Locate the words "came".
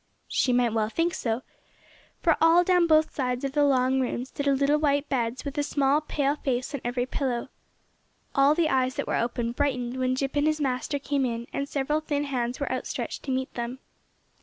10.97-11.23